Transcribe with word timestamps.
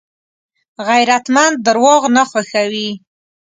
غیرتمند 0.87 1.55
درواغ 1.67 2.03
نه 2.15 2.23
خوښوي 2.29 2.89